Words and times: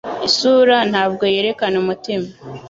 Isura 0.27 0.77
ntabwo 0.91 1.23
yerekana 1.33 1.75
umutima 1.83 2.27